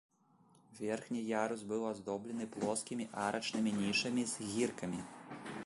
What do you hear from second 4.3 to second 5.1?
з гіркамі.